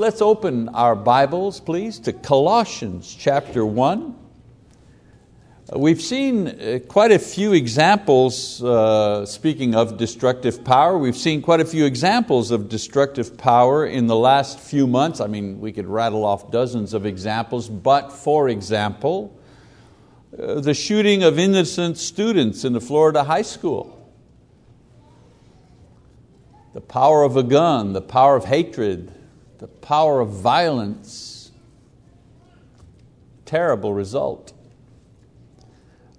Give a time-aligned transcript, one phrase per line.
[0.00, 4.16] let's open our Bibles, please, to Colossians chapter 1.
[5.76, 11.60] We've seen uh, quite a few examples, uh, speaking of destructive power, we've seen quite
[11.60, 15.20] a few examples of destructive power in the last few months.
[15.20, 19.38] I mean, we could rattle off dozens of examples, but for example,
[20.32, 23.98] uh, the shooting of innocent students in the Florida high school.
[26.72, 29.12] The power of a gun, the power of hatred,
[29.60, 31.52] the power of violence.
[33.44, 34.54] Terrible result.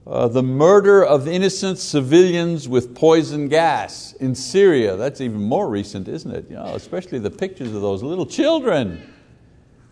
[0.05, 4.95] Uh, the murder of innocent civilians with poison gas in Syria.
[4.95, 6.49] That's even more recent, isn't it?
[6.49, 9.01] You know, especially the pictures of those little children.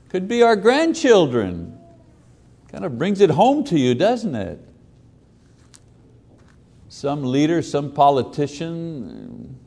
[0.09, 1.75] Could be our grandchildren.
[2.71, 4.59] Kind of brings it home to you, doesn't it?
[6.87, 9.57] Some leader, some politician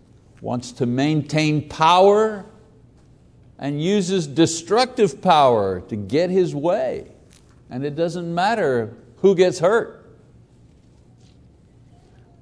[0.40, 2.46] wants to maintain power
[3.62, 7.06] and uses destructive power to get his way.
[7.70, 10.04] And it doesn't matter who gets hurt.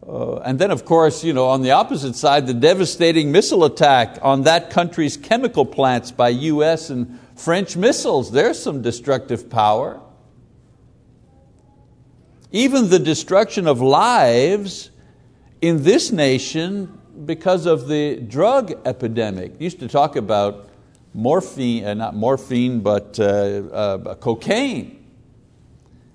[0.09, 4.19] Uh, and then of course, you know, on the opposite side, the devastating missile attack
[4.23, 8.33] on that country's chemical plants by US and French missiles.
[8.33, 10.01] There's some destructive power.
[12.51, 14.91] Even the destruction of lives
[15.61, 19.61] in this nation because of the drug epidemic.
[19.61, 20.70] used to talk about
[21.15, 25.01] morphine, uh, not morphine, but uh, uh, cocaine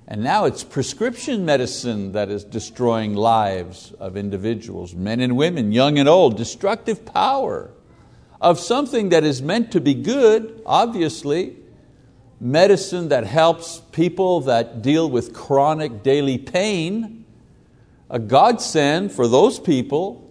[0.08, 5.98] and now it's prescription medicine that is destroying lives of individuals, men and women, young
[5.98, 7.72] and old, destructive power
[8.40, 11.56] of something that is meant to be good, obviously,
[12.40, 17.26] medicine that helps people that deal with chronic daily pain,
[18.08, 20.22] a godsend for those people,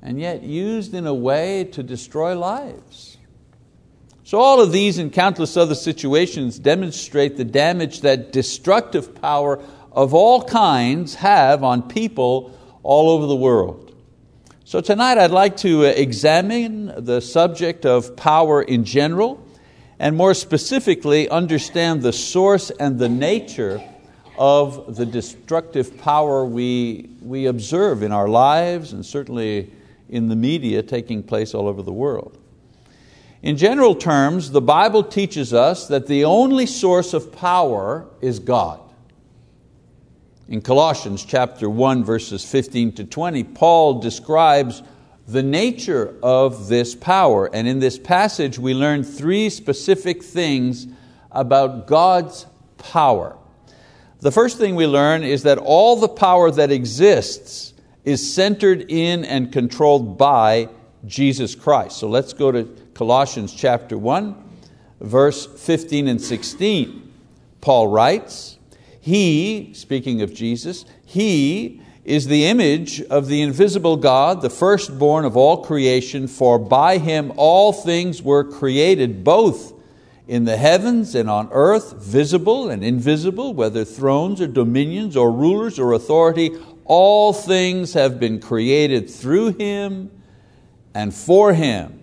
[0.00, 3.17] and yet used in a way to destroy lives.
[4.28, 9.58] So all of these and countless other situations demonstrate the damage that destructive power
[9.90, 13.96] of all kinds have on people all over the world.
[14.66, 19.42] So tonight I'd like to uh, examine the subject of power in general
[19.98, 23.82] and more specifically understand the source and the nature
[24.36, 29.72] of the destructive power we, we observe in our lives and certainly
[30.10, 32.38] in the media taking place all over the world.
[33.42, 38.80] In general terms, the Bible teaches us that the only source of power is God.
[40.48, 44.82] In Colossians chapter 1, verses 15 to 20, Paul describes
[45.28, 47.54] the nature of this power.
[47.54, 50.88] And in this passage, we learn three specific things
[51.30, 52.46] about God's
[52.78, 53.36] power.
[54.20, 57.74] The first thing we learn is that all the power that exists
[58.04, 60.70] is centered in and controlled by
[61.06, 61.98] Jesus Christ.
[61.98, 62.64] So let's go to
[62.98, 64.34] Colossians chapter 1,
[65.00, 67.12] verse 15 and 16.
[67.60, 68.58] Paul writes,
[69.00, 75.36] He, speaking of Jesus, He is the image of the invisible God, the firstborn of
[75.36, 79.74] all creation, for by Him all things were created, both
[80.26, 85.78] in the heavens and on earth, visible and invisible, whether thrones or dominions or rulers
[85.78, 86.50] or authority,
[86.84, 90.10] all things have been created through Him
[90.92, 91.97] and for Him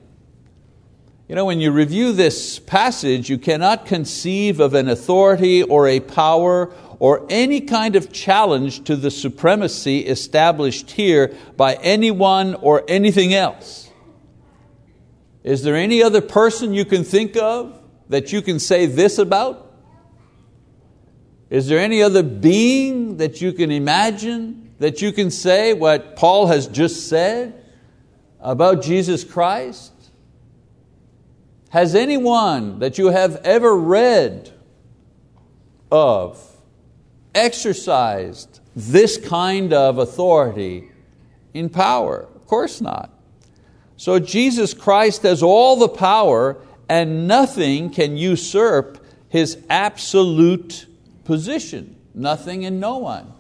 [1.28, 6.00] you know, when you review this passage, you cannot conceive of an authority or a
[6.00, 13.34] power or any kind of challenge to the supremacy established here by anyone or anything
[13.34, 13.90] else.
[15.44, 19.74] Is there any other person you can think of that you can say this about?
[21.50, 26.48] Is there any other being that you can imagine that you can say what Paul
[26.48, 27.64] has just said
[28.40, 29.92] about Jesus Christ?
[31.76, 34.50] Has anyone that you have ever read
[35.92, 36.42] of
[37.34, 40.90] exercised this kind of authority
[41.54, 42.30] in power?
[42.34, 43.10] Of course not.
[43.98, 46.56] So Jesus Christ has all the power
[46.88, 50.86] and nothing can usurp His absolute
[51.26, 51.98] position.
[52.14, 53.34] Nothing and no one.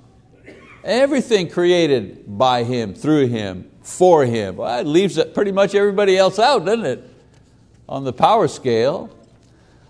[0.83, 4.57] Everything created by Him, through Him, for Him.
[4.57, 7.11] Well, it leaves pretty much everybody else out, doesn't it?
[7.87, 9.09] On the power scale.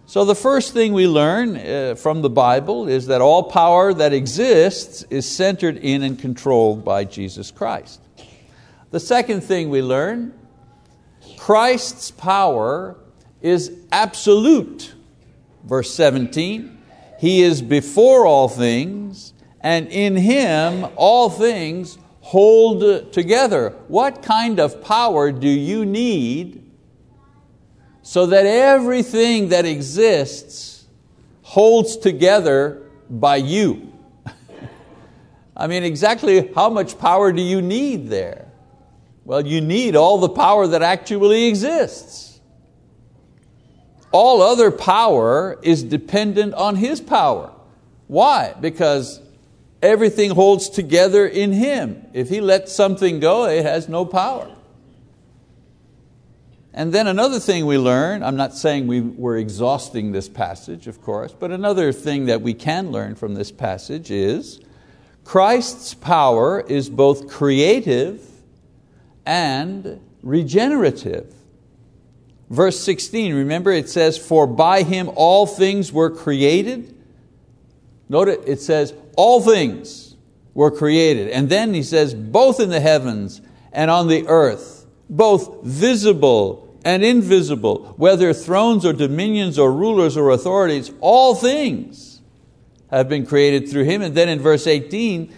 [0.08, 4.14] So the first thing we learn uh, from the Bible is that all power that
[4.14, 8.02] exists is centered in and controlled by Jesus Christ.
[8.92, 10.34] The second thing we learn,
[11.38, 12.98] Christ's power
[13.42, 14.94] is absolute.
[15.64, 16.78] Verse 17,
[17.20, 23.72] He is before all things, and in Him all things hold together.
[23.88, 26.65] What kind of power do you need
[28.06, 30.86] so that everything that exists
[31.42, 33.92] holds together by you.
[35.58, 38.46] I mean, exactly how much power do you need there?
[39.24, 42.40] Well, you need all the power that actually exists.
[44.12, 47.52] All other power is dependent on His power.
[48.06, 48.54] Why?
[48.62, 49.20] Because
[49.82, 52.06] everything holds together in Him.
[52.14, 54.55] If He lets something go, it has no power.
[56.78, 61.02] And then another thing we learn, I'm not saying we, we're exhausting this passage, of
[61.02, 64.60] course, but another thing that we can learn from this passage is
[65.24, 68.22] Christ's power is both creative
[69.26, 71.34] and regenerative.
[72.50, 76.94] Verse 16, remember it says, For by Him all things were created.
[78.10, 80.18] Note it, it says, All things
[80.54, 81.30] were created.
[81.30, 83.40] And then He says, Both in the heavens
[83.72, 90.30] and on the earth, both visible and invisible, whether thrones or dominions or rulers or
[90.30, 92.22] authorities, all things
[92.92, 94.04] have been created through Him.
[94.04, 95.34] And then in verse 18,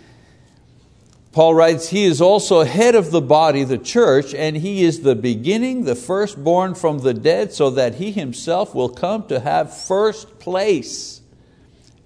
[1.32, 5.16] Paul writes, He is also head of the body, the church, and He is the
[5.16, 10.40] beginning, the firstborn from the dead, so that He Himself will come to have first
[10.40, 11.22] place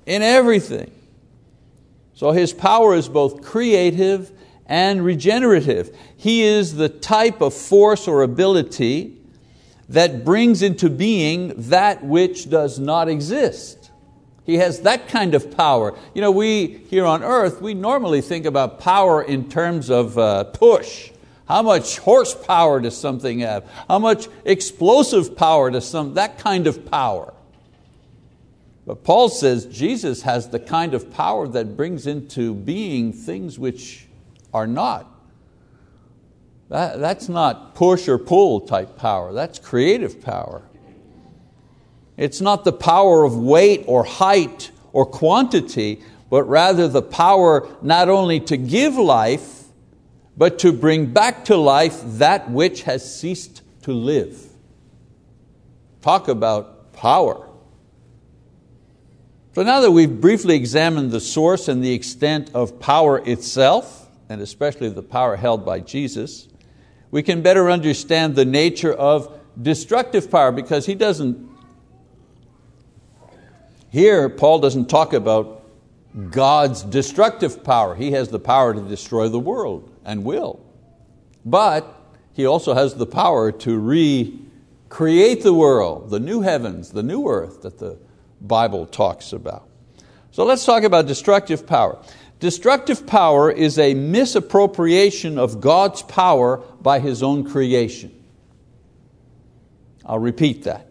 [0.06, 0.92] in everything.
[2.14, 4.32] So His power is both creative
[4.68, 5.98] and regenerative.
[6.16, 9.18] He is the type of force or ability
[9.92, 13.92] that brings into being that which does not exist.
[14.46, 15.98] He has that kind of power.
[16.16, 20.46] You know, we here on earth, we normally think about power in terms of uh,
[20.46, 21.12] push.
[21.46, 23.70] How much horsepower does something have?
[23.90, 27.34] How much explosive power does some, that kind of power.
[28.88, 34.08] But Paul says Jesus has the kind of power that brings into being things which
[34.54, 35.11] are not.
[36.72, 40.62] That, that's not push or pull type power, that's creative power.
[42.16, 48.08] It's not the power of weight or height or quantity, but rather the power not
[48.08, 49.66] only to give life,
[50.38, 54.42] but to bring back to life that which has ceased to live.
[56.02, 57.50] Talk about power.
[59.56, 64.40] So now that we've briefly examined the source and the extent of power itself, and
[64.40, 66.48] especially the power held by Jesus,
[67.12, 71.50] we can better understand the nature of destructive power because he doesn't,
[73.90, 75.62] here Paul doesn't talk about
[76.30, 77.96] God's destructive power.
[77.96, 80.66] He has the power to destroy the world and will.
[81.46, 81.96] But
[82.34, 87.62] He also has the power to recreate the world, the new heavens, the new earth
[87.62, 87.98] that the
[88.42, 89.68] Bible talks about.
[90.32, 92.02] So let's talk about destructive power.
[92.42, 98.12] Destructive power is a misappropriation of God's power by His own creation.
[100.04, 100.88] I'll repeat that.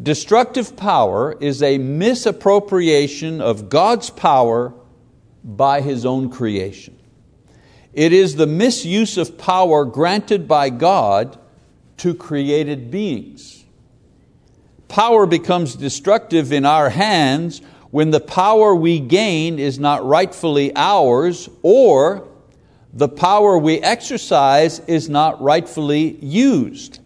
[0.00, 4.74] Destructive power is a misappropriation of God's power
[5.42, 6.98] by His own creation.
[7.94, 11.38] It is the misuse of power granted by God
[11.96, 13.64] to created beings.
[14.88, 21.48] Power becomes destructive in our hands when the power we gain is not rightfully ours
[21.62, 22.28] or
[22.92, 27.00] the power we exercise is not rightfully used.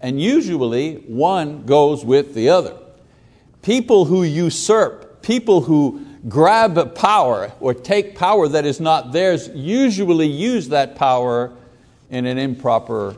[0.00, 2.76] And usually one goes with the other.
[3.62, 10.26] People who usurp, people who grab power or take power that is not theirs usually
[10.26, 11.52] use that power
[12.10, 13.16] in an improper,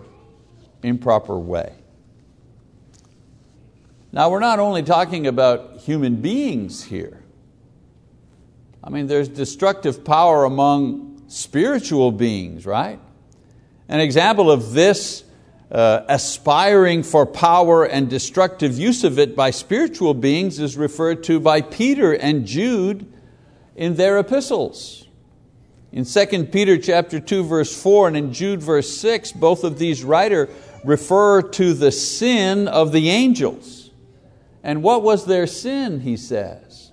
[0.82, 1.72] improper way.
[4.14, 7.22] Now we're not only talking about human beings here.
[8.84, 13.00] I mean, there's destructive power among spiritual beings, right?
[13.88, 15.24] An example of this
[15.70, 21.40] uh, aspiring for power and destructive use of it by spiritual beings is referred to
[21.40, 23.10] by Peter and Jude
[23.74, 25.08] in their epistles.
[25.90, 30.04] In 2 Peter chapter 2 verse 4 and in Jude verse 6, both of these
[30.04, 30.50] writers
[30.84, 33.81] refer to the sin of the angels.
[34.62, 36.92] And what was their sin, he says?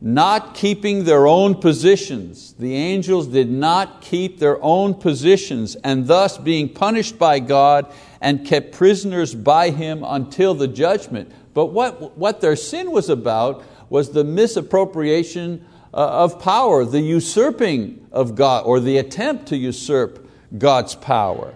[0.00, 2.54] Not keeping their own positions.
[2.54, 8.44] The angels did not keep their own positions and thus being punished by God and
[8.44, 11.30] kept prisoners by Him until the judgment.
[11.54, 18.08] But what, what their sin was about was the misappropriation uh, of power, the usurping
[18.10, 21.54] of God, or the attempt to usurp God's power.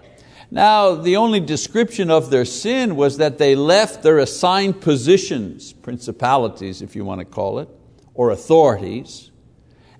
[0.56, 6.80] Now, the only description of their sin was that they left their assigned positions, principalities,
[6.80, 7.68] if you want to call it,
[8.14, 9.32] or authorities,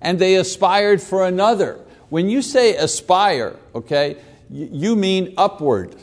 [0.01, 1.79] and they aspired for another.
[2.09, 4.17] When you say aspire, okay,
[4.49, 5.95] you mean upward.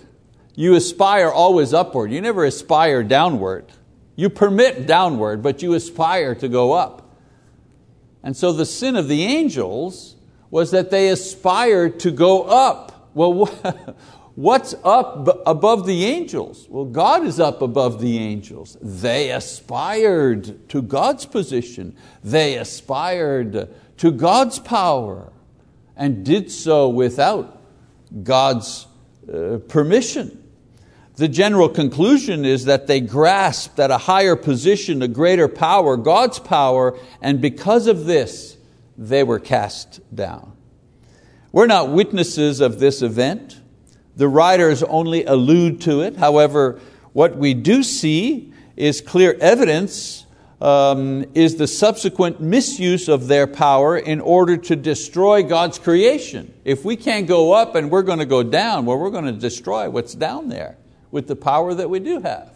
[0.54, 2.12] you aspire always upward.
[2.12, 3.72] You never aspire downward.
[4.14, 7.16] You permit downward, but you aspire to go up.
[8.22, 10.14] And so the sin of the angels
[10.48, 13.10] was that they aspired to go up.
[13.14, 13.50] Well,
[14.34, 16.66] what's up above the angels?
[16.68, 18.76] Well, God is up above the angels.
[18.80, 21.96] They aspired to God's position.
[22.22, 25.32] They aspired to God's power
[25.96, 27.60] and did so without
[28.22, 28.86] God's
[29.32, 30.40] uh, permission.
[31.16, 36.40] The general conclusion is that they grasped at a higher position, a greater power, God's
[36.40, 38.56] power, and because of this,
[38.98, 40.56] they were cast down.
[41.52, 43.60] We're not witnesses of this event.
[44.16, 46.16] The writers only allude to it.
[46.16, 46.78] However,
[47.12, 50.26] what we do see is clear evidence
[50.60, 56.54] um, is the subsequent misuse of their power in order to destroy God's creation.
[56.64, 59.32] If we can't go up and we're going to go down, well, we're going to
[59.32, 60.76] destroy what's down there
[61.10, 62.50] with the power that we do have.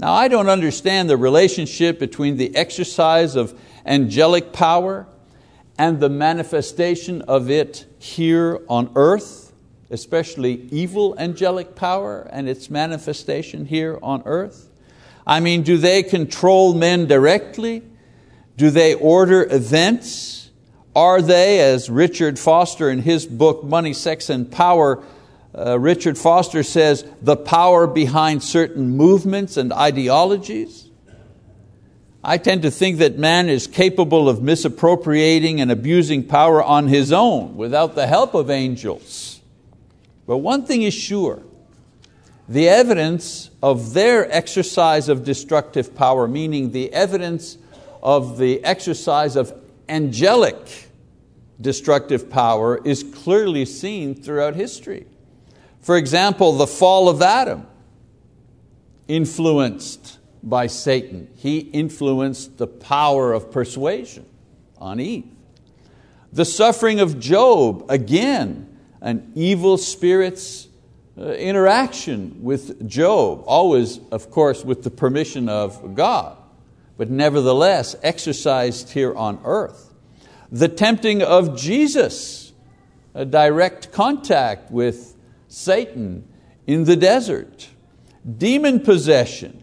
[0.00, 5.06] Now, I don't understand the relationship between the exercise of angelic power
[5.76, 9.47] and the manifestation of it here on earth,
[9.90, 14.68] especially evil angelic power and its manifestation here on earth.
[15.26, 17.82] I mean, do they control men directly?
[18.56, 20.50] Do they order events?
[20.96, 25.02] Are they, as Richard Foster in his book Money, Sex and Power
[25.58, 30.88] uh, Richard Foster says, the power behind certain movements and ideologies.
[32.22, 37.12] I tend to think that man is capable of misappropriating and abusing power on his
[37.12, 39.27] own without the help of angels.
[40.28, 41.42] But one thing is sure,
[42.50, 47.56] the evidence of their exercise of destructive power, meaning the evidence
[48.02, 49.54] of the exercise of
[49.88, 50.90] angelic
[51.58, 55.06] destructive power is clearly seen throughout history.
[55.80, 57.66] For example, the fall of Adam,
[59.08, 61.30] influenced by Satan.
[61.36, 64.26] He influenced the power of persuasion
[64.76, 65.24] on Eve.
[66.34, 68.67] The suffering of Job, again,
[69.00, 70.68] an evil spirit's
[71.18, 76.36] uh, interaction with Job, always, of course, with the permission of God,
[76.96, 79.94] but nevertheless exercised here on earth.
[80.50, 82.52] The tempting of Jesus,
[83.14, 85.16] a direct contact with
[85.48, 86.26] Satan
[86.66, 87.68] in the desert,
[88.36, 89.62] demon possession,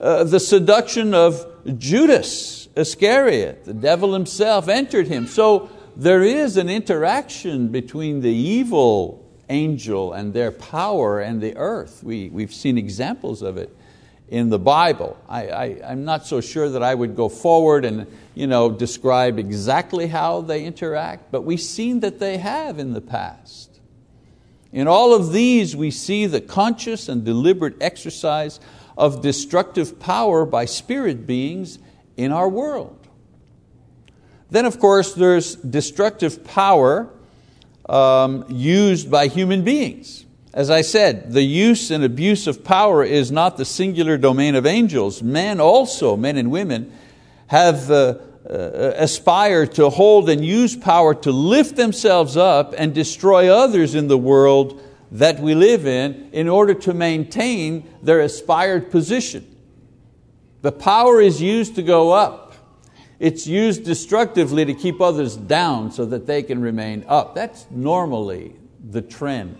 [0.00, 1.44] uh, the seduction of
[1.76, 5.26] Judas Iscariot, the devil himself entered him.
[5.26, 5.68] So
[5.98, 12.04] there is an interaction between the evil angel and their power and the earth.
[12.04, 13.76] We, we've seen examples of it
[14.28, 15.18] in the Bible.
[15.28, 20.06] I, am not so sure that I would go forward and you know, describe exactly
[20.06, 23.80] how they interact, but we've seen that they have in the past.
[24.70, 28.60] In all of these, we see the conscious and deliberate exercise
[28.96, 31.80] of destructive power by spirit beings
[32.16, 32.97] in our world.
[34.50, 37.08] Then, of course, there's destructive power
[37.88, 40.24] um, used by human beings.
[40.54, 44.66] As I said, the use and abuse of power is not the singular domain of
[44.66, 45.22] angels.
[45.22, 46.92] Men also, men and women,
[47.48, 48.14] have uh,
[48.48, 54.18] uh, to hold and use power to lift themselves up and destroy others in the
[54.18, 59.46] world that we live in in order to maintain their aspired position.
[60.62, 62.47] The power is used to go up.
[63.18, 67.34] It's used destructively to keep others down so that they can remain up.
[67.34, 68.54] That's normally
[68.90, 69.58] the trend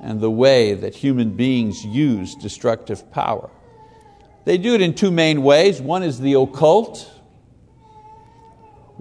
[0.00, 3.50] and the way that human beings use destructive power.
[4.44, 5.80] They do it in two main ways.
[5.80, 7.08] One is the occult,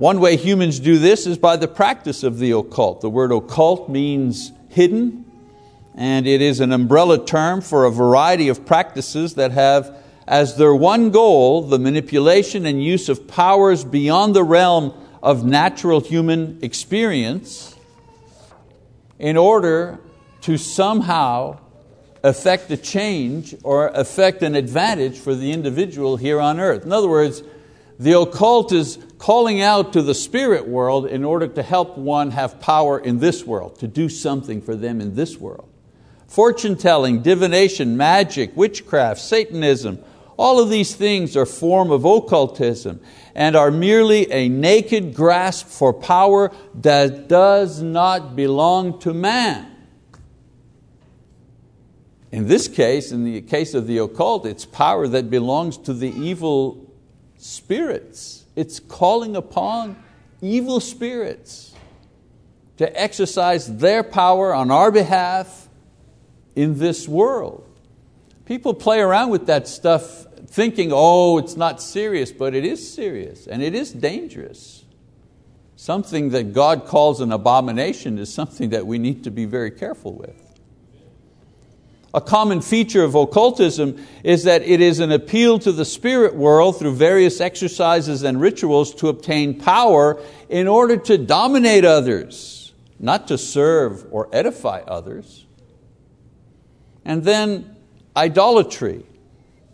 [0.02, 3.02] one way humans do this is by the practice of the occult.
[3.02, 5.26] The word occult means hidden,
[5.94, 9.96] and it is an umbrella term for a variety of practices that have
[10.32, 16.00] as their one goal the manipulation and use of powers beyond the realm of natural
[16.00, 17.76] human experience
[19.20, 20.00] in order
[20.40, 21.60] to somehow
[22.24, 26.86] affect a change or affect an advantage for the individual here on earth.
[26.86, 27.44] In other words,
[28.00, 32.62] the occult is calling out to the spirit world in order to help one have
[32.62, 35.68] power in this world, to do something for them in this world.
[36.28, 40.00] Fortune telling, divination, magic, witchcraft, Satanism,
[40.42, 43.00] all of these things are form of occultism
[43.36, 49.72] and are merely a naked grasp for power that does not belong to man.
[52.32, 56.10] In this case, in the case of the occult, it's power that belongs to the
[56.10, 56.92] evil
[57.38, 58.46] spirits.
[58.56, 59.96] It's calling upon
[60.42, 61.76] evil spirits
[62.78, 65.70] to exercise their power on our behalf
[66.56, 67.68] in this world.
[68.46, 73.48] People play around with that stuff thinking, oh, it's not serious, but it is serious
[73.48, 74.84] and it is dangerous.
[75.78, 80.14] Something that God calls an abomination is something that we need to be very careful
[80.14, 80.36] with.
[82.14, 86.78] A common feature of occultism is that it is an appeal to the spirit world
[86.78, 93.38] through various exercises and rituals to obtain power in order to dominate others, not to
[93.38, 95.46] serve or edify others.
[97.06, 97.78] And then
[98.16, 99.06] idolatry.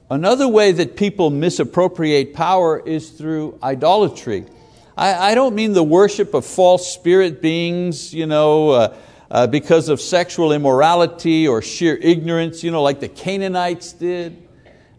[0.09, 4.45] Another way that people misappropriate power is through idolatry.
[4.95, 8.95] I, I don't mean the worship of false spirit beings, you know, uh,
[9.29, 14.47] uh, because of sexual immorality or sheer ignorance, you know, like the Canaanites did,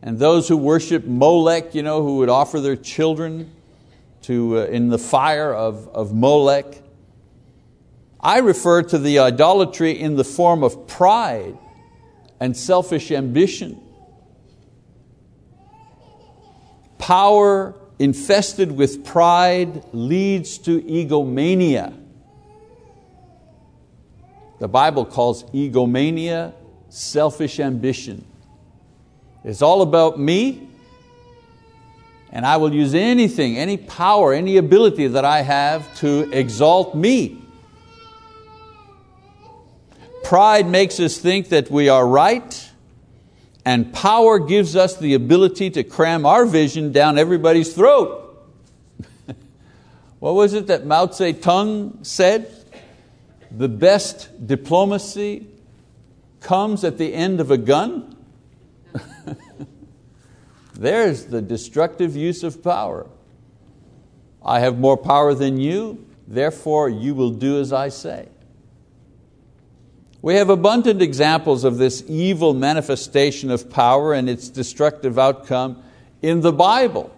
[0.03, 3.50] and those who worship Molech, you know, who would offer their children
[4.23, 6.83] to, uh, in the fire of, of Molech.
[8.21, 11.57] I refer to the idolatry in the form of pride
[12.38, 13.81] and selfish ambition.
[17.09, 21.95] Power infested with pride leads to egomania.
[24.61, 26.53] The Bible calls egomania
[26.91, 28.27] selfish ambition.
[29.43, 30.69] It's all about me,
[32.31, 37.43] and I will use anything, any power, any ability that I have to exalt me.
[40.25, 42.58] Pride makes us think that we are right,
[43.65, 48.47] and power gives us the ability to cram our vision down everybody's throat.
[50.19, 52.55] what was it that Mao Zedong said?
[53.50, 55.47] the best diplomacy
[56.41, 58.17] comes at the end of a gun?
[60.75, 63.07] There's the destructive use of power.
[64.45, 68.29] I have more power than you, therefore you will do as I say.
[70.21, 75.83] We have abundant examples of this evil manifestation of power and its destructive outcome
[76.23, 77.15] in the Bible.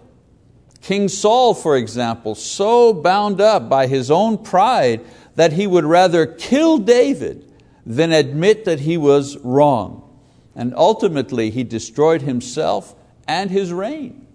[0.83, 5.03] King Saul, for example, so bound up by his own pride
[5.35, 7.51] that he would rather kill David
[7.87, 10.07] than admit that he was wrong.
[10.55, 12.95] And ultimately, he destroyed himself
[13.27, 14.27] and his reign.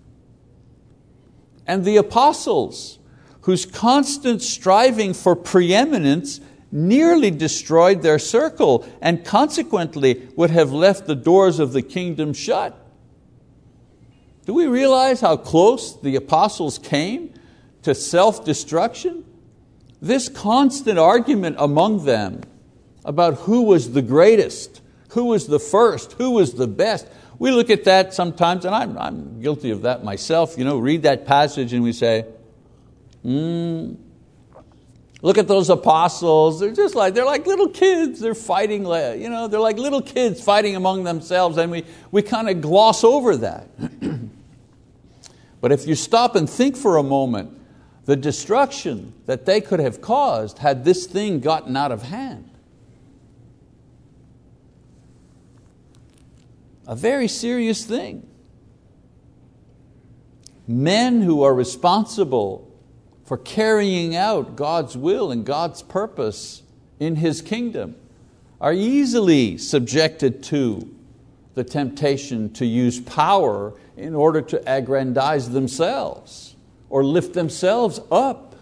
[1.68, 3.00] And the apostles,
[3.42, 6.39] whose constant striving for preeminence
[6.76, 12.78] nearly destroyed their circle and consequently would have left the doors of the kingdom shut.
[14.46, 17.34] Do we realize how close the apostles came
[17.84, 19.24] to self destruction?
[20.02, 22.42] This constant argument among them
[23.06, 27.08] about who was the greatest, who was the first, who was the best.
[27.40, 30.58] We look at that sometimes, and I'm, I'm guilty of that myself.
[30.58, 32.26] You know, read that passage and we say,
[33.24, 33.94] hmm,
[35.26, 36.60] look at those apostles.
[36.60, 38.20] They're just like they're like little kids.
[38.20, 38.84] They're fighting.
[38.84, 43.04] You know, they're like little kids fighting among themselves, and we we kind of gloss
[43.04, 43.68] over that.
[45.62, 47.60] but if you stop and think for a moment,
[48.06, 52.52] the destruction that they could have caused had this thing gotten out of hand.
[56.86, 58.30] A very serious thing.
[60.68, 62.64] Men who are responsible
[63.26, 66.62] for carrying out God's will and God's purpose
[67.00, 67.96] in His kingdom
[68.62, 70.96] are easily subjected to
[71.56, 76.56] the temptation to use power in order to aggrandize themselves
[76.90, 78.56] or lift themselves up.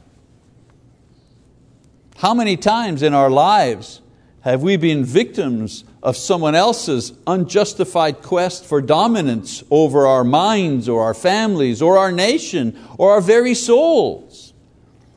[2.18, 4.02] How many times in our lives
[4.42, 11.04] have we been victims of someone else's unjustified quest for dominance over our minds or
[11.04, 14.43] our families or our nation or our very souls?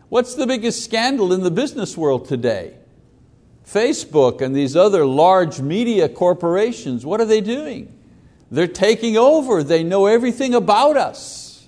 [0.08, 2.76] What's the biggest scandal in the business world today?
[3.66, 7.92] Facebook and these other large media corporations, what are they doing?
[8.50, 11.66] They're taking over, they know everything about us.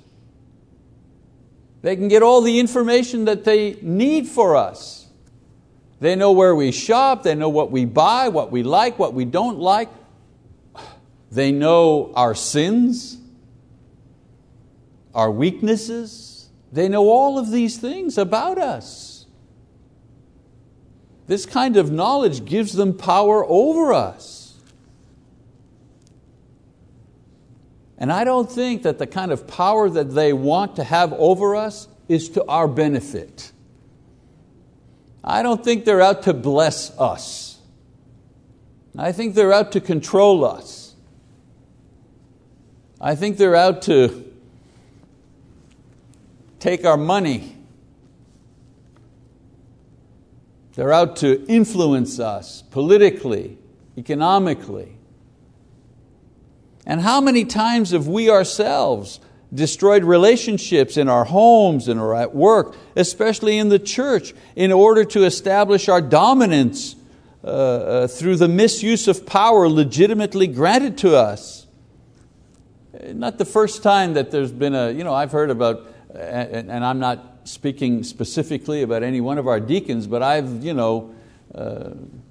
[1.82, 5.06] They can get all the information that they need for us.
[6.00, 9.24] They know where we shop, they know what we buy, what we like, what we
[9.24, 9.88] don't like.
[11.32, 13.18] They know our sins,
[15.12, 16.27] our weaknesses.
[16.72, 19.26] They know all of these things about us.
[21.26, 24.54] This kind of knowledge gives them power over us.
[27.98, 31.56] And I don't think that the kind of power that they want to have over
[31.56, 33.52] us is to our benefit.
[35.22, 37.58] I don't think they're out to bless us.
[38.96, 40.94] I think they're out to control us.
[43.00, 44.27] I think they're out to
[46.58, 47.56] take our money.
[50.74, 53.58] They're out to influence us politically,
[53.96, 54.96] economically.
[56.86, 59.20] And how many times have we ourselves
[59.52, 65.24] destroyed relationships in our homes and at work, especially in the church, in order to
[65.24, 66.96] establish our dominance
[67.42, 71.66] uh, uh, through the misuse of power legitimately granted to us.
[73.12, 76.84] Not the first time that there's been a, you know, I've heard about, and, and
[76.84, 81.14] I'm not speaking specifically about any one of our deacons, but I've you know,
[81.54, 81.90] uh,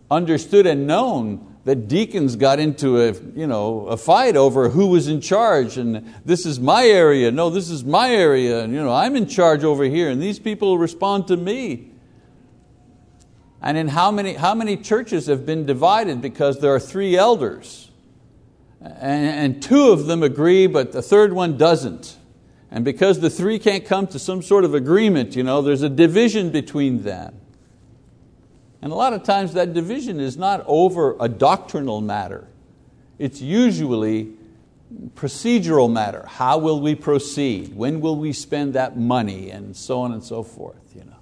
[0.10, 5.08] understood and known that deacons got into a, you know, a fight over who was
[5.08, 8.94] in charge and this is my area, no, this is my area, and you know,
[8.94, 11.92] I'm in charge over here and these people respond to me.
[13.62, 17.90] And in how many, how many churches have been divided because there are three elders
[18.80, 22.17] and, and two of them agree but the third one doesn't.
[22.70, 25.90] And because the three can't come to some sort of agreement, you know, there's a
[25.90, 27.40] division between them.
[28.82, 32.48] And a lot of times that division is not over a doctrinal matter.
[33.18, 34.34] It's usually
[35.16, 36.26] procedural matter.
[36.28, 37.76] How will we proceed?
[37.76, 39.50] When will we spend that money?
[39.50, 40.96] And so on and so forth.
[40.96, 41.18] You know.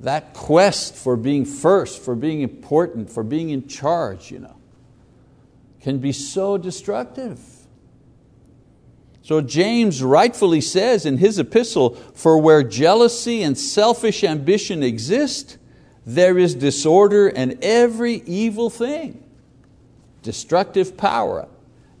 [0.00, 4.56] That quest for being first, for being important, for being in charge, you know,
[5.80, 7.40] can be so destructive.
[9.28, 15.58] So James rightfully says in his epistle, for where jealousy and selfish ambition exist,
[16.06, 19.22] there is disorder and every evil thing.
[20.22, 21.46] Destructive power.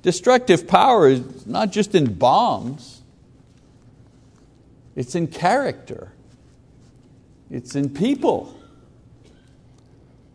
[0.00, 3.02] Destructive power is not just in bombs,
[4.96, 6.12] it's in character,
[7.50, 8.58] it's in people.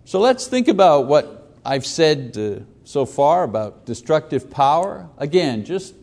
[0.06, 5.10] So let's think about what I've said uh, so far about destructive power.
[5.17, 5.95] Again, just,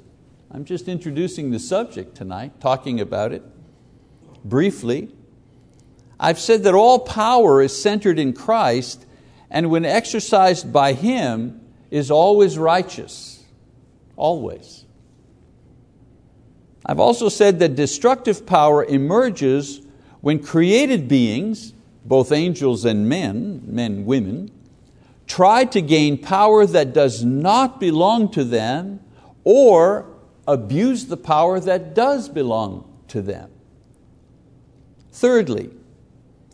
[0.52, 3.44] I'm just introducing the subject tonight, talking about it
[4.44, 5.14] briefly.
[6.18, 9.06] I've said that all power is centered in Christ
[9.48, 11.60] and when exercised by Him
[11.90, 13.44] is always righteous,
[14.16, 14.84] always.
[16.84, 19.82] I've also said that destructive power emerges
[20.20, 24.50] when created beings, both angels and men, men, women,
[25.28, 28.98] try to gain power that does not belong to them
[29.44, 30.09] or
[30.50, 33.50] abuse the power that does belong to them.
[35.12, 35.70] Thirdly,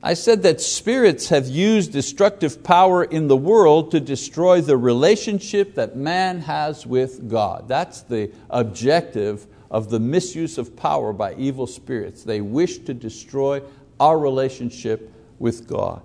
[0.03, 5.75] I said that spirits have used destructive power in the world to destroy the relationship
[5.75, 7.69] that man has with God.
[7.69, 12.23] That's the objective of the misuse of power by evil spirits.
[12.23, 13.63] They wish to destroy
[13.99, 16.03] our relationship with God.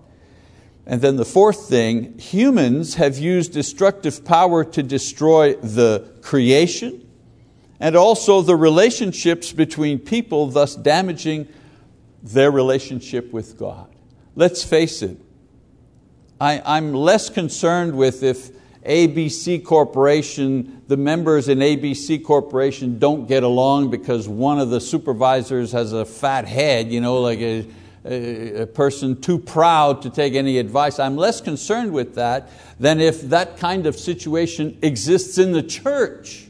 [0.86, 7.08] And then the fourth thing, humans have used destructive power to destroy the creation
[7.82, 11.48] and also the relationships between people, thus damaging
[12.22, 13.90] their relationship with God.
[14.36, 15.18] Let's face it,
[16.40, 18.52] I, am less concerned with if
[18.84, 25.72] ABC Corporation, the members in ABC Corporation don't get along because one of the supervisors
[25.72, 27.66] has a fat head, you know, like a,
[28.06, 31.00] a, a person too proud to take any advice.
[31.00, 32.48] I'm less concerned with that
[32.80, 36.48] than if that kind of situation exists in the church.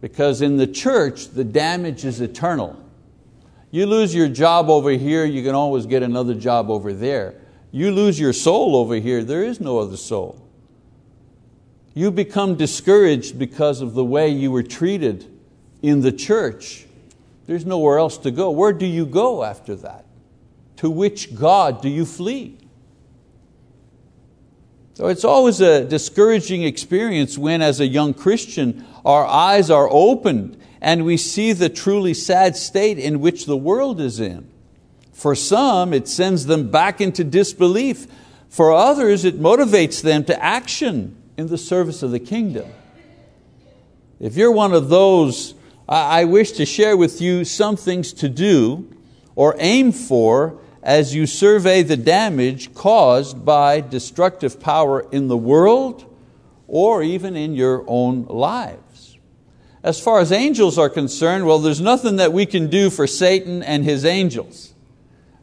[0.00, 2.82] Because in the church, the damage is eternal.
[3.70, 7.34] You lose your job over here, you can always get another job over there.
[7.72, 10.42] You lose your soul over here, there is no other soul.
[11.94, 15.26] You become discouraged because of the way you were treated
[15.82, 16.86] in the church.
[17.46, 18.50] There's nowhere else to go.
[18.50, 20.04] Where do you go after that?
[20.76, 22.58] To which God do you flee?
[24.96, 30.58] So it's always a discouraging experience when, as a young Christian, our eyes are opened
[30.80, 34.48] and we see the truly sad state in which the world is in.
[35.12, 38.06] For some, it sends them back into disbelief.
[38.48, 42.66] For others, it motivates them to action in the service of the kingdom.
[44.18, 45.52] If you're one of those,
[45.86, 48.90] I wish to share with you some things to do
[49.34, 56.04] or aim for as you survey the damage caused by destructive power in the world
[56.68, 59.18] or even in your own lives.
[59.82, 63.64] As far as angels are concerned, well, there's nothing that we can do for Satan
[63.64, 64.74] and his angels.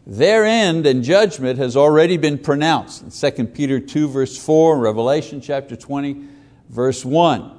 [0.07, 5.41] Their end and judgment has already been pronounced in 2 Peter 2 verse 4 Revelation
[5.41, 6.25] chapter 20
[6.69, 7.51] verse 1.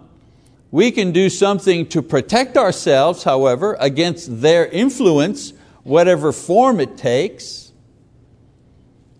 [0.70, 7.63] We can do something to protect ourselves, however, against their influence, whatever form it takes.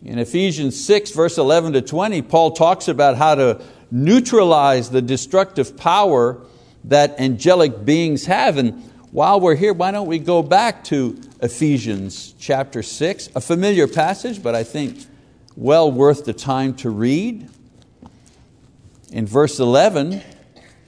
[0.05, 5.79] In Ephesians 6 verse 11 to 20, Paul talks about how to neutralize the destructive
[5.79, 6.43] power
[6.85, 8.59] that angelic beings have.
[8.59, 13.89] And while we're here, why don't we go back to Ephesians chapter 6, a familiar
[13.89, 15.07] passage, but I think
[15.57, 17.49] well worth the time to read.
[19.11, 20.21] In verse 11,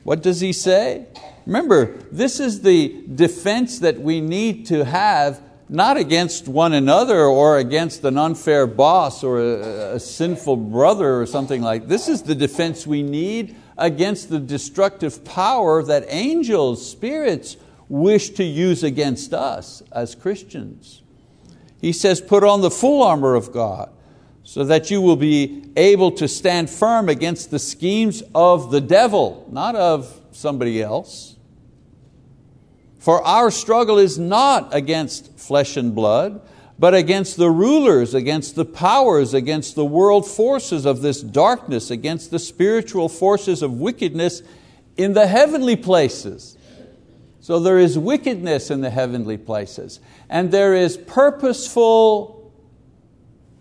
[0.03, 1.07] what does he say?
[1.47, 7.59] Remember, this is the defense that we need to have not against one another or
[7.59, 12.35] against an unfair boss or a, a, sinful brother or something like this is the
[12.35, 17.57] defense we need against the destructive power that angels, spirits,
[17.89, 21.03] wish to use against us as Christians.
[21.81, 23.91] He says, put on the full armor of God
[24.43, 29.47] so that you will be able to stand firm against the schemes of the devil,
[29.51, 31.36] not of somebody else.
[33.07, 36.41] For our struggle is not against flesh and blood,
[36.77, 42.33] but against the rulers, against the powers, against the world forces of this darkness, against
[42.33, 44.43] the spiritual forces of wickedness
[44.97, 46.59] in the heavenly places.
[47.39, 52.53] So there is wickedness in the heavenly places, and there is purposeful,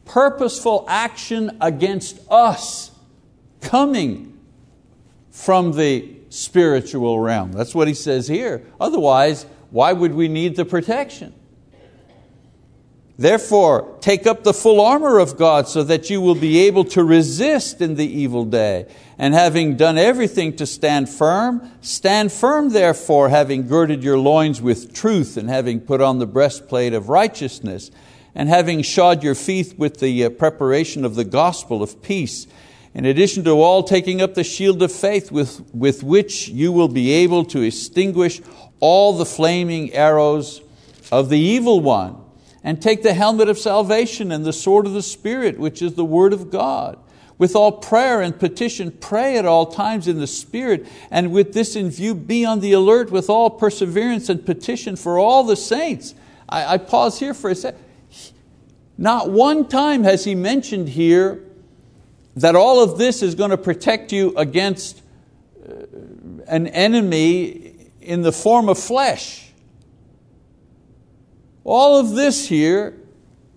[0.05, 2.89] purposeful action against us
[3.61, 4.39] coming
[5.29, 7.51] from the spiritual realm.
[7.51, 8.65] That's what he says here.
[8.79, 11.33] Otherwise, why would we need the protection?
[13.17, 17.03] Therefore, take up the full armor of God so that you will be able to
[17.03, 18.87] resist in the evil day.
[19.17, 24.93] And having done everything to stand firm, stand firm therefore, having girded your loins with
[24.93, 27.89] truth, and having put on the breastplate of righteousness,
[28.33, 32.47] and having shod your feet with the uh, preparation of the gospel of peace
[32.95, 36.87] in addition to all, taking up the shield of faith with, with which you will
[36.87, 38.41] be able to extinguish
[38.79, 40.61] all the flaming arrows
[41.11, 42.15] of the evil one.
[42.63, 46.05] And take the helmet of salvation and the sword of the Spirit, which is the
[46.05, 46.97] word of God.
[47.37, 51.75] With all prayer and petition, pray at all times in the Spirit, and with this
[51.75, 56.15] in view, be on the alert with all perseverance and petition for all the saints.
[56.47, 57.83] I, I pause here for a second.
[58.97, 61.44] Not one time has he mentioned here
[62.35, 65.01] that all of this is going to protect you against
[65.67, 65.73] uh,
[66.47, 69.51] an enemy in the form of flesh.
[71.63, 72.97] All of this here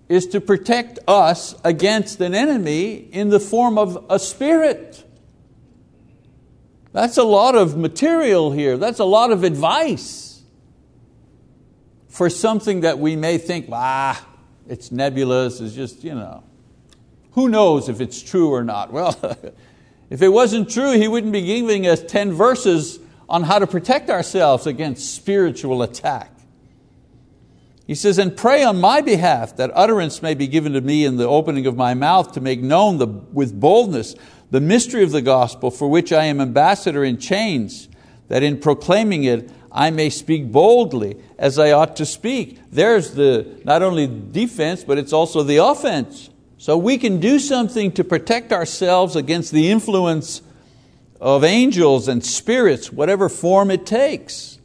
[0.09, 5.05] is to protect us against an enemy in the form of a spirit.
[6.93, 8.79] That's a lot of material here.
[8.79, 10.43] That's a lot of advice
[12.09, 14.27] for something that we may think, ah,
[14.67, 16.43] it's nebulous, it's just, you know.
[17.38, 18.92] Who knows if it's true or not?
[18.92, 19.16] Well,
[20.11, 22.98] if it wasn't true, he wouldn't be giving us 10 verses
[23.29, 26.33] on how to protect ourselves against spiritual attack.
[27.87, 31.16] He says, and pray on my behalf that utterance may be given to me in
[31.16, 34.16] the opening of my mouth to make known the, with boldness
[34.51, 37.88] the mystery of the gospel for which I am ambassador in chains,
[38.27, 42.59] that in proclaiming it I may speak boldly as I ought to speak.
[42.72, 46.31] There's the not only defense, but it's also the offense.
[46.59, 50.42] So we can do something to protect ourselves against the influence
[51.21, 54.59] of angels and spirits, whatever form it takes.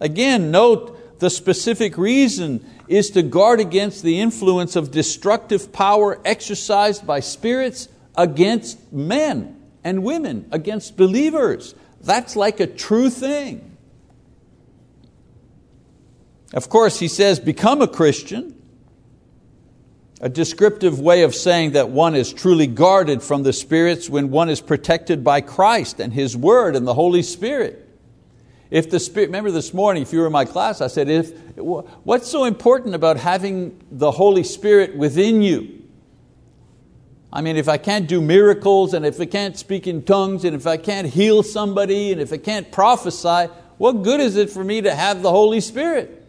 [0.00, 7.06] Again, note the specific reason is to guard against the influence of destructive power exercised
[7.06, 11.76] by spirits against men and women, against believers.
[12.00, 13.76] That's like a true thing.
[16.52, 18.60] Of course, he says, become a Christian
[20.22, 24.48] a descriptive way of saying that one is truly guarded from the spirits when one
[24.48, 27.88] is protected by Christ and His Word and the Holy Spirit.
[28.70, 31.36] If the Spirit, remember this morning, if you were in my class, I said, if,
[31.56, 35.82] what's so important about having the Holy Spirit within you?
[37.32, 40.54] I mean, if I can't do miracles and if I can't speak in tongues and
[40.54, 44.62] if I can't heal somebody and if I can't prophesy, what good is it for
[44.62, 46.21] me to have the Holy Spirit?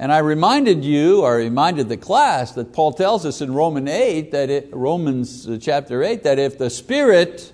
[0.00, 4.30] And I reminded you, or reminded the class, that Paul tells us in Romans 8,
[4.30, 7.52] that it, Romans uh, chapter 8, that if the Spirit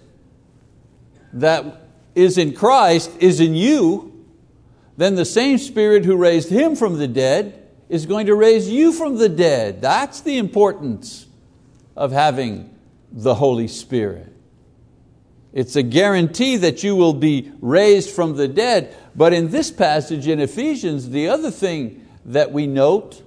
[1.33, 4.27] that is in Christ is in you,
[4.99, 8.93] then the same Spirit who raised Him from the dead is going to raise you
[8.93, 9.81] from the dead.
[9.81, 11.27] That's the importance
[11.97, 12.77] of having
[13.11, 14.31] the Holy Spirit.
[15.55, 18.95] It's a guarantee that you will be raised from the dead.
[19.17, 23.23] But in this passage in Ephesians, the other thing that we note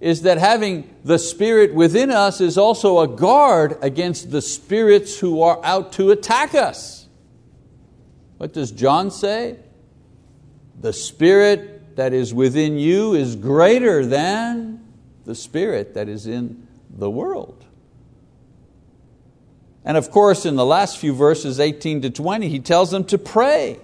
[0.00, 5.40] is that having the Spirit within us is also a guard against the spirits who
[5.42, 7.06] are out to attack us.
[8.36, 9.58] What does John say?
[10.80, 14.84] The Spirit that is within you is greater than
[15.24, 17.64] the Spirit that is in the world.
[19.84, 23.16] And of course, in the last few verses, 18 to 20, he tells them to
[23.16, 23.78] pray.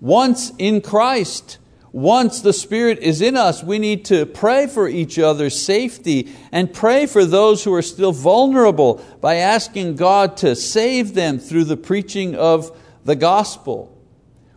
[0.00, 1.58] Once in Christ,
[1.92, 6.72] Once the Spirit is in us, we need to pray for each other's safety and
[6.72, 11.76] pray for those who are still vulnerable by asking God to save them through the
[11.76, 12.74] preaching of
[13.04, 13.94] the gospel.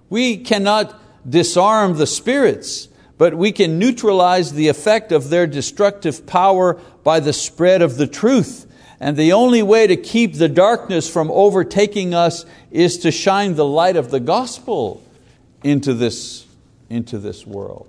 [0.10, 0.98] We cannot
[1.30, 7.34] disarm the spirits, but we can neutralize the effect of their destructive power by the
[7.34, 8.66] spread of the truth.
[9.00, 13.66] And the only way to keep the darkness from overtaking us is to shine the
[13.66, 15.04] light of the gospel
[15.64, 16.45] into this,
[16.90, 17.88] into this world.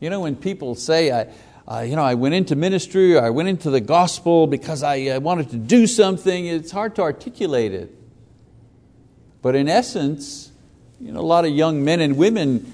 [0.00, 1.32] You know, when people say, I,
[1.68, 5.06] uh, you know, I went into ministry or I went into the gospel because I
[5.06, 7.92] uh, wanted to do something, it's hard to articulate it.
[9.42, 10.50] But in essence,
[11.00, 12.72] you know, a lot of young men and women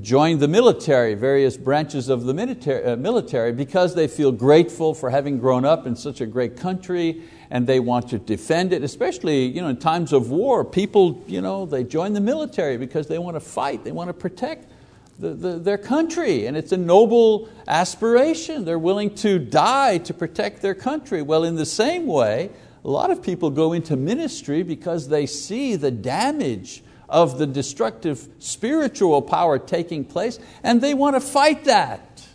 [0.00, 5.10] join the military, various branches of the military, uh, military because they feel grateful for
[5.10, 9.46] having grown up in such a great country and they want to defend it, especially
[9.46, 10.64] you know, in times of war.
[10.64, 14.14] People you know, they join the military because they want to fight, they want to
[14.14, 14.70] protect
[15.18, 18.64] the, the, their country, and it's a noble aspiration.
[18.64, 21.22] They're willing to die to protect their country.
[21.22, 22.50] Well, in the same way,
[22.84, 28.28] a lot of people go into ministry because they see the damage of the destructive
[28.38, 32.26] spiritual power taking place and they want to fight that.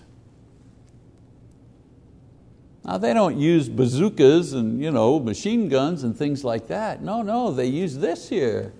[2.83, 7.01] Now they don't use bazookas and you know, machine guns and things like that.
[7.01, 8.73] No, no, they use this here.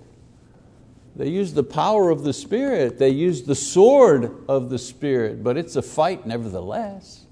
[1.16, 2.98] They use the power of the Spirit.
[2.98, 7.26] They use the sword of the Spirit, but it's a fight nevertheless.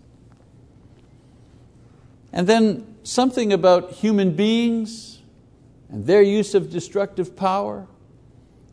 [2.32, 5.20] And then something about human beings
[5.88, 7.86] and their use of destructive power.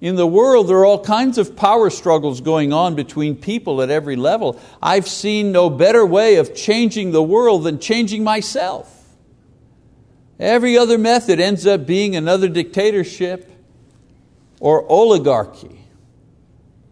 [0.05, 3.89] In the world, there are all kinds of power struggles going on between people at
[3.89, 4.61] every level.
[4.79, 9.15] I've seen no better way of changing the world than changing myself.
[10.39, 13.51] Every other method ends up being another dictatorship
[14.59, 15.81] or oligarchy.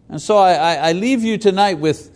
[0.08, 2.10] And so I, I leave you tonight with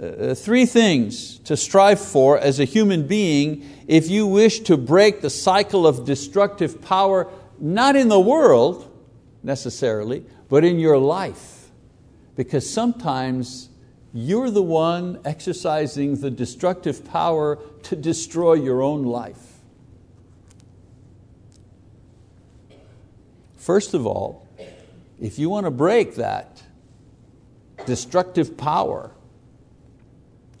[0.00, 5.20] uh, three things to strive for as a human being if you wish to break
[5.20, 8.92] the cycle of destructive power, not in the world
[9.44, 11.68] necessarily, but in your life.
[12.34, 13.68] Because sometimes
[14.12, 19.54] you're the one exercising the destructive power to destroy your own life.
[23.56, 24.46] First of all,
[25.20, 26.62] if you want to break that
[27.86, 29.12] destructive power,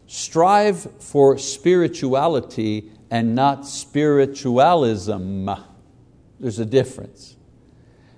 [0.06, 5.48] strive for spirituality and not spiritualism.
[6.40, 7.33] There's a difference.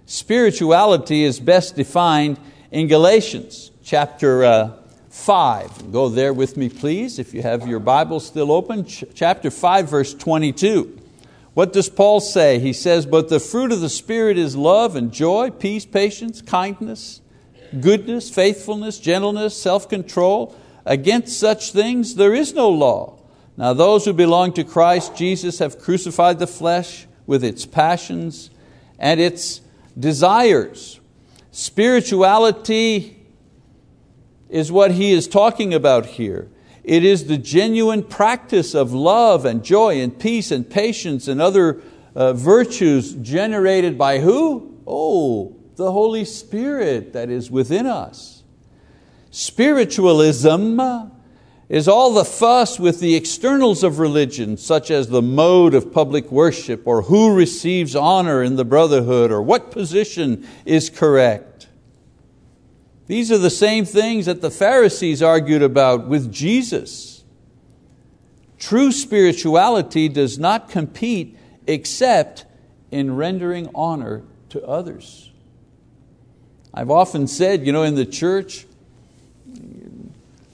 [0.06, 2.38] Spirituality is best defined
[2.70, 4.70] in Galatians chapter uh,
[5.10, 5.90] 5.
[5.90, 8.84] Go there with me, please, if you have your Bible still open.
[8.84, 10.96] Ch chapter 5, verse 22.
[11.54, 12.60] What does Paul say?
[12.60, 17.20] He says, But the fruit of the Spirit is love and joy, peace, patience, kindness,
[17.80, 20.54] goodness, faithfulness, gentleness, self control.
[20.84, 23.18] Against such things there is no law.
[23.56, 28.50] Now those who belong to Christ Jesus have crucified the flesh with its passions
[29.00, 29.62] and its
[29.98, 31.00] desires.
[31.50, 33.26] Spirituality
[34.48, 36.48] is what he is talking about here.
[36.84, 41.82] It is the genuine practice of love and joy and peace and patience and other
[42.14, 44.78] uh, virtues generated by who?
[44.86, 48.44] Oh, the Holy Spirit that is within us.
[49.30, 50.80] Spiritualism
[51.68, 56.30] is all the fuss with the externals of religion, such as the mode of public
[56.30, 61.66] worship, or who receives honor in the brotherhood, or what position is correct.
[63.08, 67.24] These are the same things that the Pharisees argued about with Jesus.
[68.58, 72.46] True spirituality does not compete except
[72.90, 75.30] in rendering honor to others.
[76.72, 78.66] I've often said, you know, in the church,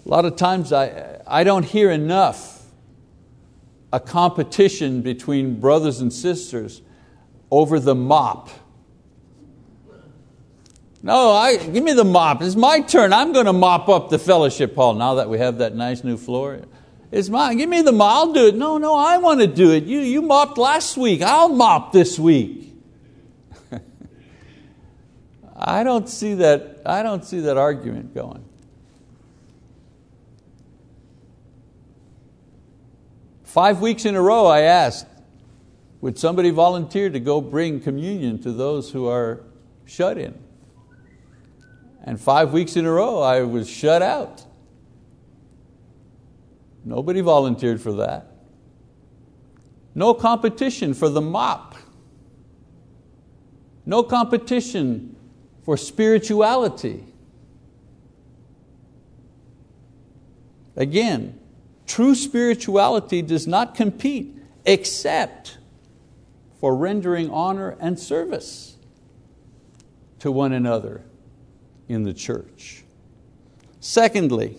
[0.05, 2.62] a lot of times I, I don't hear enough
[3.93, 6.83] a competition between brothers and sisters
[7.51, 8.49] over the mop.
[11.03, 12.43] No, I, give me the mop.
[12.43, 13.12] It's my turn.
[13.12, 16.17] I'm going to mop up the fellowship hall now that we have that nice new
[16.17, 16.62] floor.
[17.11, 17.59] It's mine.
[17.59, 18.13] Give me the mop.
[18.13, 18.55] I'll do it.
[18.55, 19.85] No, no, I want to do it.
[19.85, 21.21] You, you mopped last week.
[21.21, 22.75] I'll mop this week.
[25.57, 26.83] I don't see that.
[26.87, 28.44] I don't see that argument going.
[33.53, 35.07] Five weeks in a row I asked,
[36.00, 39.44] would somebody volunteer to go bring communion to those who are
[39.85, 40.42] shut in?
[42.03, 44.46] And five weeks in a row I was shut out.
[46.87, 48.33] Nobody volunteered for that.
[49.94, 51.75] No competition for the mop.
[53.85, 55.15] No competition
[55.63, 57.05] for spirituality.
[60.75, 61.38] Again,
[61.93, 64.35] true spirituality does not compete
[64.65, 65.59] except
[66.59, 68.79] for rendering honor and service
[70.19, 71.03] to one another
[71.88, 72.83] in the church.
[73.81, 74.57] Secondly,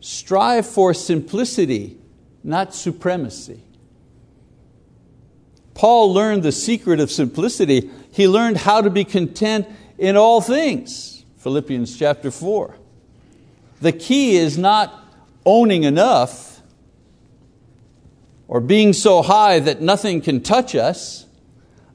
[0.00, 1.98] strive for simplicity,
[2.42, 3.60] not supremacy.
[5.74, 7.90] Paul learned the secret of simplicity.
[8.10, 9.66] He learned how to be content
[9.98, 11.26] in all things.
[11.36, 12.74] Philippians chapter 4.
[13.82, 15.07] The key is not
[15.48, 16.60] owning enough
[18.48, 21.24] or being so high that nothing can touch us.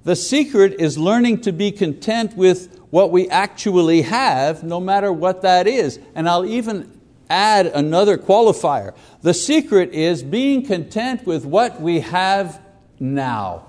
[0.05, 5.43] The secret is learning to be content with what we actually have, no matter what
[5.43, 5.99] that is.
[6.15, 6.99] And I'll even
[7.29, 8.95] add another qualifier.
[9.21, 12.59] The secret is being content with what we have
[12.99, 13.67] now.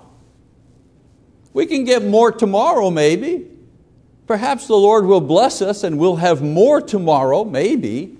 [1.53, 3.47] We can get more tomorrow, maybe.
[4.25, 8.17] Perhaps the Lord will bless us and we'll have more tomorrow, maybe.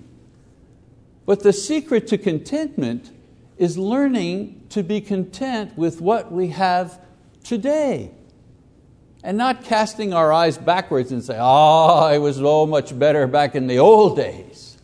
[1.26, 3.10] But the secret to contentment
[3.58, 7.00] is learning to be content with what we have
[7.42, 8.12] today.
[9.24, 13.26] And not casting our eyes backwards and say, ah, oh, it was so much better
[13.26, 14.78] back in the old days.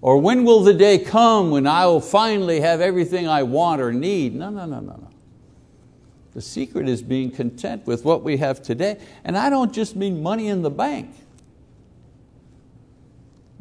[0.00, 3.92] Or when will the day come when I will finally have everything I want or
[3.92, 4.36] need?
[4.36, 5.10] No, no, no, no, no.
[6.32, 9.00] The secret is being content with what we have today.
[9.24, 11.10] And I don't just mean money in the bank.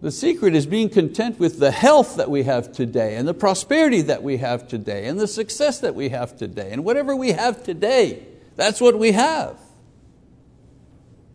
[0.06, 4.02] The secret is being content with the health that we have today, and the prosperity
[4.04, 7.64] that we have today, and the success that we have today, and whatever we have
[7.64, 8.24] today,
[8.56, 9.60] that's what we have.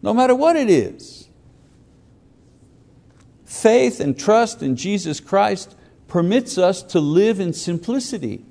[0.03, 1.29] No matter what it is.
[3.45, 5.75] Faith and trust in Jesus Christ
[6.07, 8.45] permits us to live in simplicity,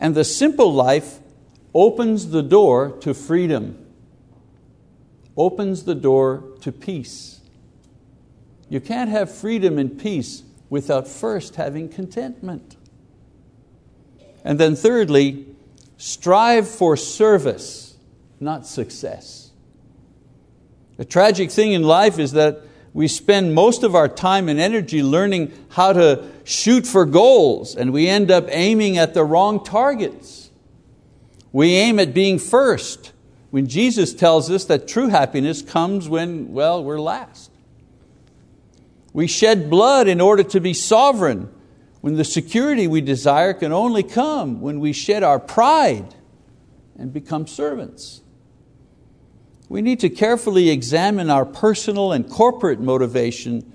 [0.00, 1.20] and the simple life
[1.72, 3.86] opens the door to freedom,
[5.36, 7.38] opens the door to peace.
[8.68, 12.76] You can't have freedom and peace without first having contentment.
[14.42, 15.46] And then, thirdly,
[15.96, 17.96] strive for service,
[18.40, 19.50] not success.
[20.96, 22.60] The tragic thing in life is that
[22.92, 27.92] we spend most of our time and energy learning how to shoot for goals, and
[27.92, 30.50] we end up aiming at the wrong targets.
[31.52, 33.12] We aim at being first,
[33.50, 37.50] when Jesus tells us that true happiness comes when, well, we're last.
[39.14, 41.48] We shed blood in order to be sovereign,
[42.00, 46.14] when the security we desire can only come when we shed our pride
[46.98, 48.20] and become servants.
[49.68, 53.72] We need to carefully examine our personal and corporate motivation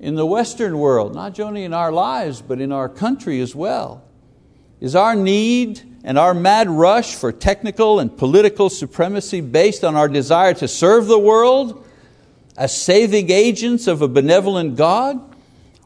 [0.00, 4.02] in the Western world, not only in our lives, but in our country as well.
[4.80, 10.08] Is our need and our mad rush for technical and political supremacy based on our
[10.08, 11.86] desire to serve the world
[12.60, 15.18] as saving agents of a benevolent God,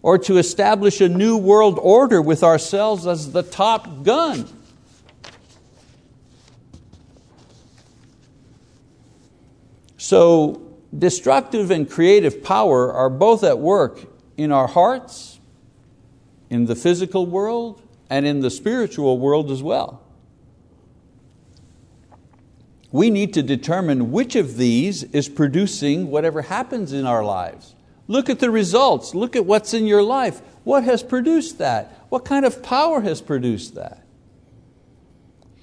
[0.02, 4.48] or to establish a new world order with ourselves as the top gun.
[9.98, 14.06] So, destructive and creative power are both at work
[14.36, 15.38] in our hearts,
[16.50, 20.03] in the physical world, and in the spiritual world as well
[22.94, 27.74] we need to determine which of these is producing whatever happens in our lives.
[28.06, 30.40] Look at the results, look at what's in your life.
[30.62, 32.06] What has produced that?
[32.08, 34.06] What kind of power has produced that?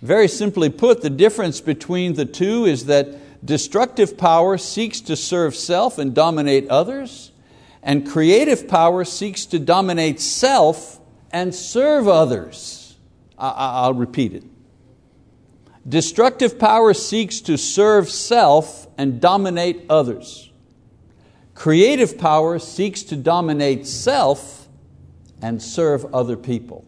[0.02, 5.56] Very simply put, the difference between the two is that destructive power seeks to serve
[5.56, 7.32] self and dominate others,
[7.82, 11.00] and creative power seeks to dominate self
[11.32, 12.98] and serve others.
[13.38, 14.44] I'll repeat it.
[15.88, 20.52] Destructive power seeks to serve self and dominate others.
[21.56, 24.68] Creative power seeks to dominate self
[25.42, 26.86] and serve other people.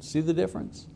[0.00, 0.86] See the difference?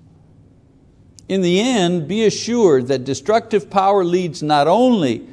[1.29, 5.27] In the end, be assured that destructive power leads not only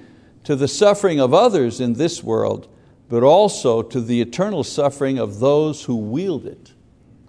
[0.46, 2.68] to the suffering of others in this world,
[3.10, 6.74] but also to the eternal suffering of those who wield it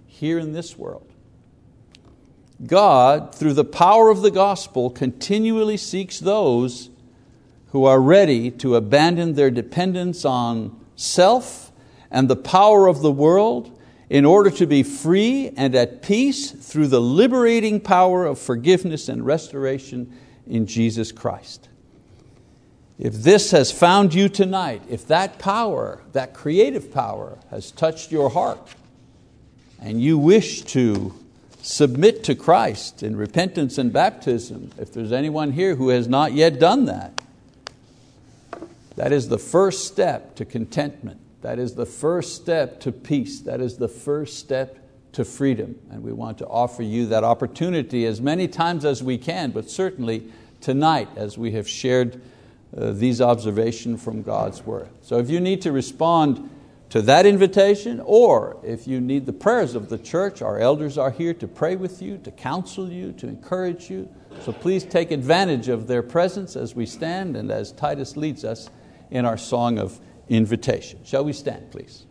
[0.05, 1.10] here in this world.
[2.65, 6.89] God, through the power of the gospel, continually seeks those
[7.67, 11.71] who are ready to abandon their dependence on self
[12.11, 13.77] and the power of the world
[14.09, 19.25] in order to be free and at peace through the liberating power of forgiveness and
[19.25, 20.11] restoration
[20.45, 21.69] in Jesus Christ.
[22.99, 28.29] If this has found you tonight, if that power, that creative power, has touched your
[28.29, 28.75] heart,
[29.79, 31.15] and you wish to
[31.61, 36.59] submit to Christ in repentance and baptism, if there's anyone here who has not yet
[36.59, 37.21] done that,
[38.95, 43.41] that is the first step to contentment That is the first step to peace.
[43.41, 44.77] That is the first step
[45.13, 45.75] to freedom.
[45.89, 49.69] And we want to offer you that opportunity as many times as we can, but
[49.69, 50.31] certainly
[50.61, 52.21] tonight as we have shared
[52.77, 54.89] uh, these observations from God's Word.
[55.01, 56.49] So if you need to respond
[56.91, 61.11] to that invitation, or if you need the prayers of the church, our elders are
[61.11, 64.09] here to pray with you, to counsel you, to encourage you.
[64.41, 68.69] So please take advantage of their presence as we stand and as Titus leads us
[69.09, 70.99] in our song of invitation.
[71.05, 72.05] Shall we stand, please?